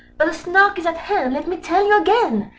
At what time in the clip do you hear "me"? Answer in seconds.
1.47-1.57